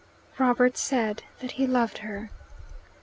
Robert 0.39 0.77
said 0.77 1.21
that 1.41 1.51
he 1.61 1.67
loved 1.67 1.99
her. 1.99 2.31